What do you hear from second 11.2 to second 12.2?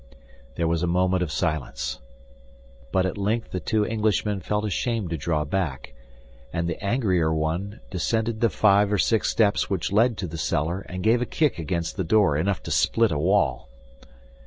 a kick against the